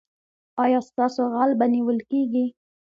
ایا 0.63 0.79
ستاسو 0.89 1.21
غل 1.33 1.51
به 1.59 1.65
نیول 1.73 1.99
کیږي؟ 2.09 2.45